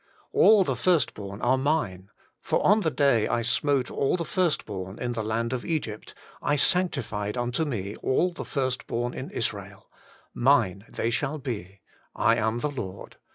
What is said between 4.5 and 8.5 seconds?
born in the land of Egypt / sanctified unto me all the